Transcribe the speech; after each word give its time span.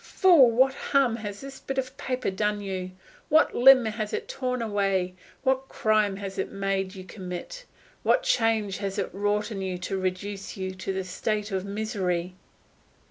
Fool, 0.03 0.49
what 0.49 0.73
harm 0.73 1.17
has 1.17 1.41
this 1.41 1.59
bit 1.59 1.77
of 1.77 1.95
paper 1.95 2.31
done 2.31 2.59
you? 2.59 2.89
What 3.29 3.53
limb 3.53 3.85
has 3.85 4.13
it 4.13 4.27
torn 4.27 4.59
away? 4.59 5.13
What 5.43 5.69
crime 5.69 6.15
has 6.15 6.39
it 6.39 6.51
made 6.51 6.95
you 6.95 7.03
commit? 7.03 7.65
What 8.01 8.23
change 8.23 8.77
has 8.79 8.97
it 8.97 9.13
wrought 9.13 9.51
in 9.51 9.61
you 9.61 9.77
to 9.77 9.99
reduce 9.99 10.57
you 10.57 10.71
to 10.73 10.91
this 10.91 11.11
state 11.11 11.51
of 11.51 11.65
misery? 11.65 12.33